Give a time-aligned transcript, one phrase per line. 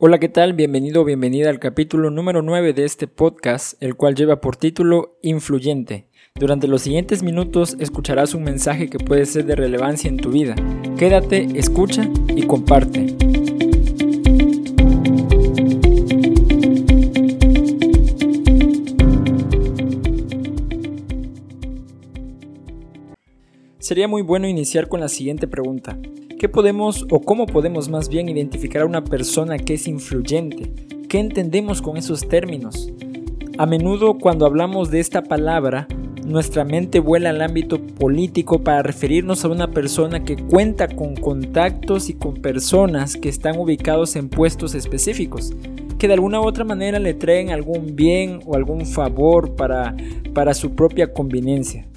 [0.00, 0.52] Hola, ¿qué tal?
[0.52, 5.18] Bienvenido o bienvenida al capítulo número 9 de este podcast, el cual lleva por título
[5.22, 6.06] Influyente.
[6.36, 10.54] Durante los siguientes minutos escucharás un mensaje que puede ser de relevancia en tu vida.
[10.96, 13.37] Quédate, escucha y comparte.
[23.88, 25.98] Sería muy bueno iniciar con la siguiente pregunta.
[26.38, 30.70] ¿Qué podemos o cómo podemos más bien identificar a una persona que es influyente?
[31.08, 32.92] ¿Qué entendemos con esos términos?
[33.56, 35.88] A menudo cuando hablamos de esta palabra,
[36.22, 42.10] nuestra mente vuela al ámbito político para referirnos a una persona que cuenta con contactos
[42.10, 45.54] y con personas que están ubicados en puestos específicos,
[45.98, 49.96] que de alguna u otra manera le traen algún bien o algún favor para,
[50.34, 51.88] para su propia conveniencia.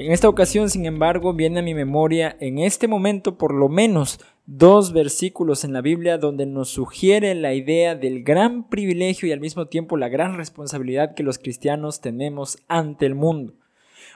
[0.00, 4.18] En esta ocasión, sin embargo, viene a mi memoria en este momento por lo menos
[4.46, 9.40] dos versículos en la Biblia donde nos sugiere la idea del gran privilegio y al
[9.40, 13.52] mismo tiempo la gran responsabilidad que los cristianos tenemos ante el mundo.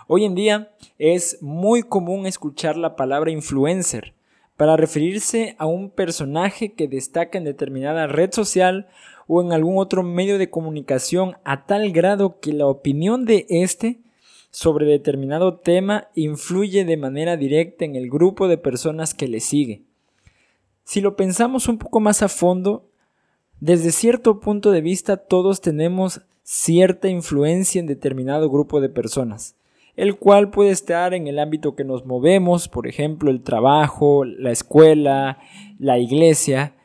[0.06, 4.14] Hoy en día es muy común escuchar la palabra influencer
[4.56, 8.89] para referirse a un personaje que destaca en determinada red social
[9.27, 14.00] o en algún otro medio de comunicación a tal grado que la opinión de éste
[14.55, 19.83] sobre determinado tema influye de manera directa en el grupo de personas que le sigue.
[20.84, 22.86] Si lo pensamos un poco más a fondo,
[23.58, 29.56] desde cierto punto de vista todos tenemos cierta influencia en determinado grupo de personas,
[29.97, 34.52] el cual puede estar en el ámbito que nos movemos, por ejemplo, el trabajo, la
[34.52, 35.41] escuela,
[35.80, 36.77] la iglesia.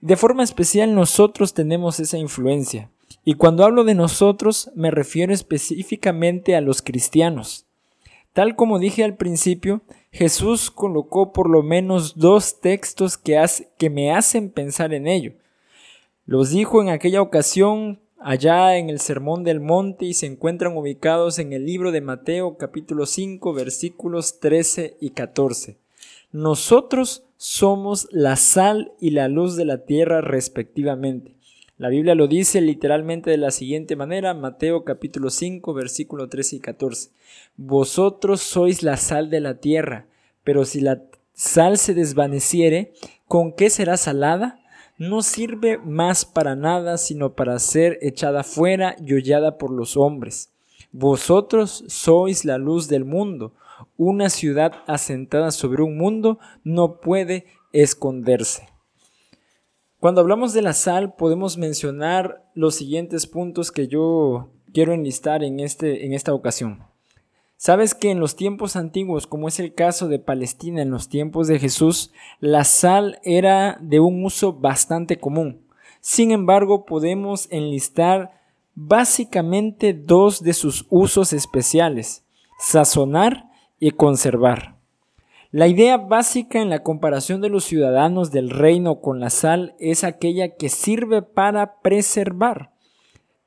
[0.00, 2.90] De forma especial nosotros tenemos esa influencia.
[3.24, 7.66] Y cuando hablo de nosotros me refiero específicamente a los cristianos.
[8.32, 14.50] Tal como dije al principio, Jesús colocó por lo menos dos textos que, me hacen
[14.50, 15.34] pensar en ello.
[16.24, 21.38] Los dijo en aquella ocasión allá en el Sermón del Monte y se encuentran ubicados
[21.38, 25.76] en el libro de Mateo capítulo 5 versículos 13 y 14.
[26.30, 31.34] Nosotros somos la sal y la luz de la tierra respectivamente.
[31.82, 36.60] La Biblia lo dice literalmente de la siguiente manera, Mateo capítulo 5, versículo 13 y
[36.60, 37.10] 14.
[37.56, 40.06] Vosotros sois la sal de la tierra,
[40.44, 42.92] pero si la sal se desvaneciere,
[43.26, 44.60] ¿con qué será salada?
[44.96, 50.52] No sirve más para nada, sino para ser echada fuera y hollada por los hombres.
[50.92, 53.54] Vosotros sois la luz del mundo.
[53.96, 58.71] Una ciudad asentada sobre un mundo no puede esconderse.
[60.02, 65.60] Cuando hablamos de la sal podemos mencionar los siguientes puntos que yo quiero enlistar en,
[65.60, 66.82] este, en esta ocasión.
[67.56, 71.46] Sabes que en los tiempos antiguos, como es el caso de Palestina en los tiempos
[71.46, 72.10] de Jesús,
[72.40, 75.64] la sal era de un uso bastante común.
[76.00, 78.32] Sin embargo, podemos enlistar
[78.74, 82.24] básicamente dos de sus usos especiales,
[82.58, 83.44] sazonar
[83.78, 84.81] y conservar.
[85.52, 90.02] La idea básica en la comparación de los ciudadanos del reino con la sal es
[90.02, 92.72] aquella que sirve para preservar.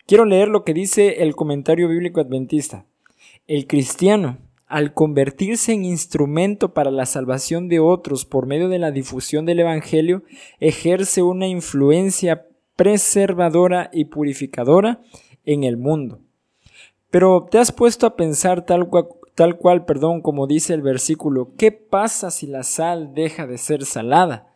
[0.06, 2.86] Quiero leer lo que dice el comentario bíblico adventista.
[3.48, 8.92] El cristiano, al convertirse en instrumento para la salvación de otros por medio de la
[8.92, 10.22] difusión del Evangelio,
[10.60, 12.46] ejerce una influencia
[12.76, 15.02] preservadora y purificadora
[15.44, 16.20] en el mundo.
[17.10, 18.90] Pero ¿te has puesto a pensar tal,
[19.36, 23.84] Tal cual, perdón, como dice el versículo, ¿qué pasa si la sal deja de ser
[23.84, 24.54] salada?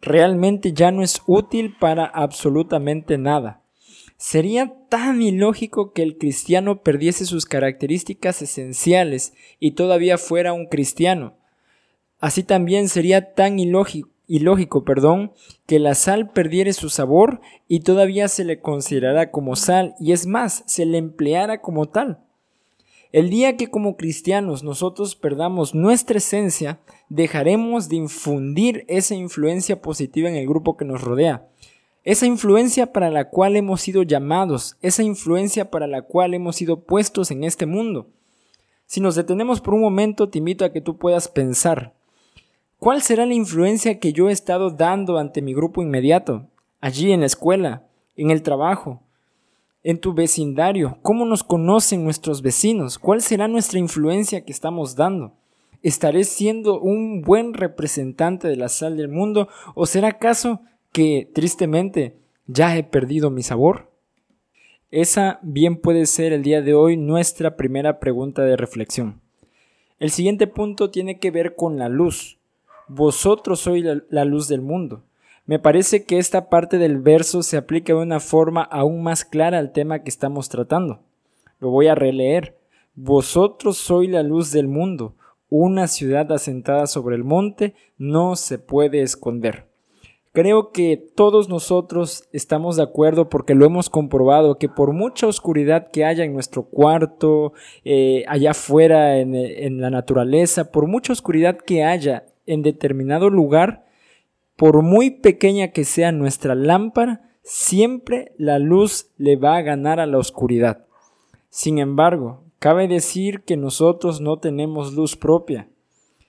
[0.00, 3.62] Realmente ya no es útil para absolutamente nada.
[4.16, 11.34] Sería tan ilógico que el cristiano perdiese sus características esenciales y todavía fuera un cristiano.
[12.18, 15.32] Así también sería tan ilógico, ilógico perdón,
[15.66, 20.26] que la sal perdiere su sabor y todavía se le considerara como sal y es
[20.26, 22.24] más, se le empleara como tal.
[23.12, 26.78] El día que como cristianos nosotros perdamos nuestra esencia,
[27.08, 31.48] dejaremos de infundir esa influencia positiva en el grupo que nos rodea.
[32.04, 36.84] Esa influencia para la cual hemos sido llamados, esa influencia para la cual hemos sido
[36.84, 38.06] puestos en este mundo.
[38.86, 41.94] Si nos detenemos por un momento, te invito a que tú puedas pensar,
[42.78, 46.46] ¿cuál será la influencia que yo he estado dando ante mi grupo inmediato,
[46.80, 49.02] allí en la escuela, en el trabajo,
[49.82, 50.98] en tu vecindario?
[51.02, 52.98] ¿Cómo nos conocen nuestros vecinos?
[52.98, 55.34] ¿Cuál será nuestra influencia que estamos dando?
[55.82, 60.60] ¿Estaré siendo un buen representante de la sal del mundo o será acaso
[60.92, 62.16] que tristemente
[62.46, 63.90] ya he perdido mi sabor?
[64.90, 69.20] Esa bien puede ser el día de hoy nuestra primera pregunta de reflexión.
[70.00, 72.38] El siguiente punto tiene que ver con la luz.
[72.88, 75.04] Vosotros sois la, luz del mundo.
[75.50, 79.58] Me parece que esta parte del verso se aplica de una forma aún más clara
[79.58, 81.00] al tema que estamos tratando.
[81.58, 82.56] Lo voy a releer.
[82.94, 85.16] Vosotros sois la luz del mundo.
[85.48, 89.66] Una ciudad asentada sobre el monte no se puede esconder.
[90.30, 95.90] Creo que todos nosotros estamos de acuerdo porque lo hemos comprobado que por mucha oscuridad
[95.90, 97.54] que haya en nuestro cuarto,
[97.84, 103.89] eh, allá afuera en, en la naturaleza, por mucha oscuridad que haya en determinado lugar,
[104.60, 110.04] por muy pequeña que sea nuestra lámpara, siempre la luz le va a ganar a
[110.06, 110.84] la oscuridad.
[111.48, 115.70] Sin embargo, cabe decir que nosotros no tenemos luz propia.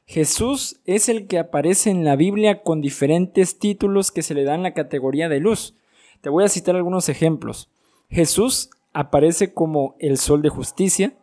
[0.06, 4.64] Jesús es el que aparece en la Biblia con diferentes títulos que se le dan
[4.64, 5.76] la categoría de luz.
[6.22, 7.70] Te voy a citar algunos ejemplos.
[8.10, 11.18] Jesús aparece como el sol de justicia.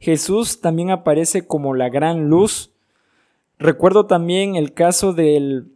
[0.00, 2.74] Jesús también aparece como la gran luz.
[3.58, 5.72] Recuerdo también el caso del,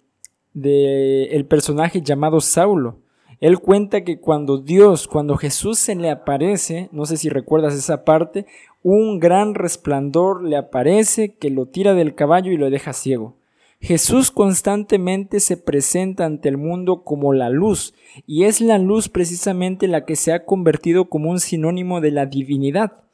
[0.57, 2.97] del personaje llamado Saulo.
[3.41, 8.05] Él cuenta que cuando Dios, cuando Jesús se le aparece, no sé si recuerdas esa
[8.05, 8.47] parte,
[8.83, 13.35] un gran resplandor le aparece que lo tira del caballo y lo deja ciego.
[13.81, 17.93] Jesús constantemente se presenta ante el mundo como la luz,
[18.27, 22.25] y es la luz precisamente la que se ha convertido como un sinónimo de la
[22.25, 23.05] divinidad.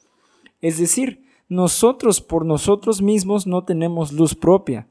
[0.61, 4.87] Es decir, nosotros por nosotros mismos no tenemos luz propia.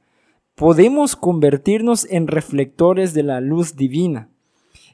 [0.55, 4.29] Podemos convertirnos en reflectores de la luz divina.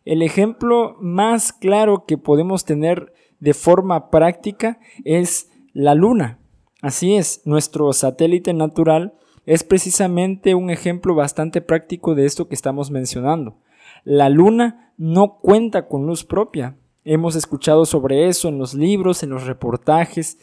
[0.05, 6.39] El ejemplo más claro que podemos tener de forma práctica es la Luna.
[6.81, 9.15] Así es, nuestro satélite natural
[9.47, 13.57] es precisamente un ejemplo bastante práctico de esto que estamos mencionando.
[14.05, 16.77] La Luna no cuenta con luz propia.
[17.05, 20.39] Hemos escuchado sobre eso en los libros, en los reportajes.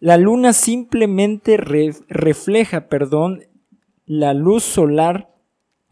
[0.00, 3.44] La Luna simplemente refleja, perdón,
[4.08, 5.34] la luz solar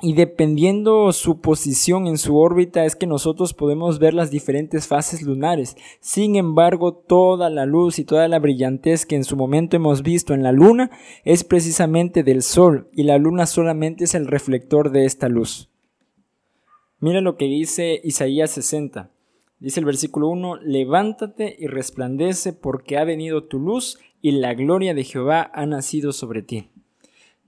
[0.00, 5.22] y dependiendo su posición en su órbita es que nosotros podemos ver las diferentes fases
[5.22, 5.76] lunares.
[6.00, 10.32] Sin embargo, toda la luz y toda la brillantez que en su momento hemos visto
[10.32, 10.90] en la luna
[11.24, 15.70] es precisamente del sol y la luna solamente es el reflector de esta luz.
[16.98, 19.10] Mira lo que dice Isaías 60.
[19.58, 24.94] Dice el versículo 1, levántate y resplandece porque ha venido tu luz y la gloria
[24.94, 26.70] de Jehová ha nacido sobre ti.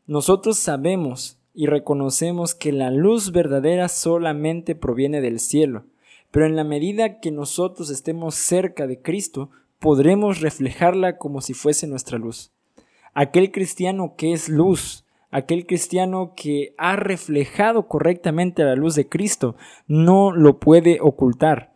[0.09, 5.85] Nosotros sabemos y reconocemos que la luz verdadera solamente proviene del cielo,
[6.31, 11.87] pero en la medida que nosotros estemos cerca de Cristo, podremos reflejarla como si fuese
[11.87, 12.53] nuestra luz.
[13.13, 19.57] Aquel cristiano que es luz, aquel cristiano que ha reflejado correctamente la luz de Cristo,
[19.89, 21.75] no lo puede ocultar.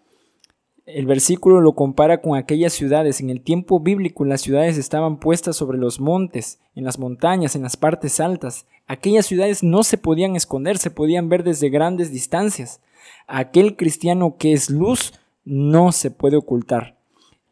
[0.87, 3.21] El versículo lo compara con aquellas ciudades.
[3.21, 7.63] En el tiempo bíblico las ciudades estaban puestas sobre los montes, en las montañas, en
[7.63, 8.67] las partes altas.
[8.89, 12.81] Aquellas ciudades no se podían esconder, se podían ver desde grandes distancias.
[13.29, 15.13] Aquel cristiano que es luz
[15.45, 16.97] no se puede ocultar.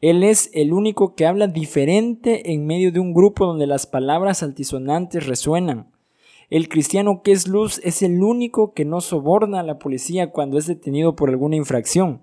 [0.01, 4.43] Él es el único que habla diferente en medio de un grupo donde las palabras
[4.43, 5.93] altisonantes resuenan.
[6.49, 10.59] El cristiano que es luz es el único que no soborna a la policía cuando
[10.59, 12.23] es detenido por alguna infracción.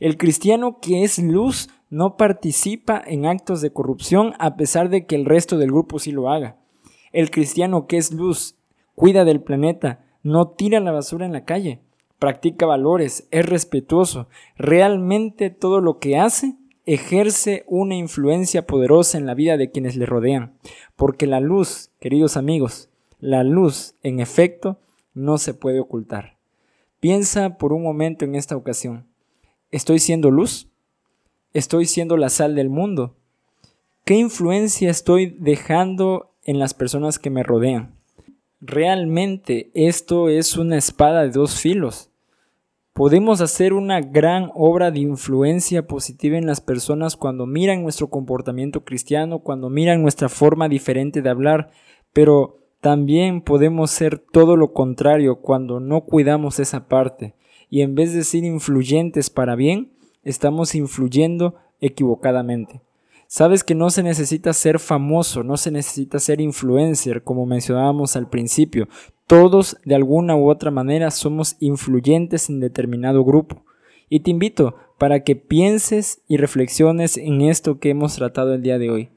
[0.00, 5.16] El cristiano que es luz no participa en actos de corrupción a pesar de que
[5.16, 6.56] el resto del grupo sí lo haga.
[7.12, 8.56] El cristiano que es luz
[8.94, 11.80] cuida del planeta, no tira la basura en la calle,
[12.18, 19.34] practica valores, es respetuoso, realmente todo lo que hace ejerce una influencia poderosa en la
[19.34, 20.54] vida de quienes le rodean,
[20.96, 24.80] porque la luz, queridos amigos, la luz, en efecto,
[25.14, 26.36] no se puede ocultar.
[26.98, 29.06] Piensa por un momento en esta ocasión.
[29.70, 30.70] ¿Estoy siendo luz?
[31.52, 33.16] ¿Estoy siendo la sal del mundo?
[34.06, 37.94] ¿Qué influencia estoy dejando en las personas que me rodean?
[38.62, 42.10] Realmente esto es una espada de dos filos.
[42.94, 48.86] Podemos hacer una gran obra de influencia positiva en las personas cuando miran nuestro comportamiento
[48.86, 51.72] cristiano, cuando miran nuestra forma diferente de hablar,
[52.14, 57.34] pero también podemos ser todo lo contrario cuando no cuidamos esa parte
[57.70, 59.90] y en vez de ser influyentes para bien,
[60.24, 62.80] estamos influyendo equivocadamente.
[63.26, 68.28] Sabes que no se necesita ser famoso, no se necesita ser influencer, como mencionábamos al
[68.30, 68.88] principio.
[69.26, 73.62] Todos, de alguna u otra manera, somos influyentes en determinado grupo.
[74.08, 78.78] Y te invito para que pienses y reflexiones en esto que hemos tratado el día
[78.78, 79.08] de hoy.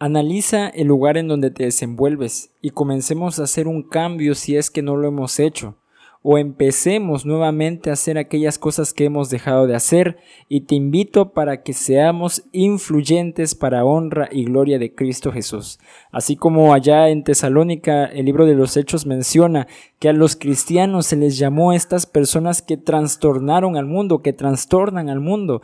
[0.00, 4.70] Analiza el lugar en donde te desenvuelves y comencemos a hacer un cambio si es
[4.70, 5.76] que no lo hemos hecho
[6.22, 11.32] o empecemos nuevamente a hacer aquellas cosas que hemos dejado de hacer y te invito
[11.32, 15.78] para que seamos influyentes para honra y gloria de Cristo Jesús.
[16.10, 21.06] Así como allá en Tesalónica el libro de los Hechos menciona que a los cristianos
[21.06, 25.62] se les llamó estas personas que trastornaron al mundo, que trastornan al mundo.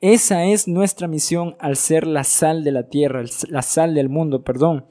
[0.00, 4.42] Esa es nuestra misión al ser la sal de la tierra, la sal del mundo,
[4.42, 4.86] perdón,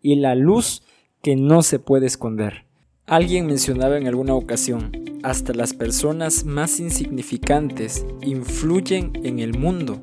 [0.00, 0.82] y la luz
[1.20, 2.64] que no se puede esconder.
[3.06, 4.90] Alguien mencionaba en alguna ocasión,
[5.22, 10.00] hasta las personas más insignificantes influyen en el mundo.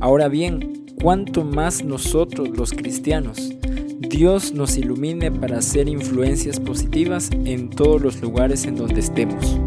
[0.00, 3.52] Ahora bien, ¿cuánto más nosotros los cristianos?
[3.98, 9.59] Dios nos ilumine para hacer influencias positivas en todos los lugares en donde estemos.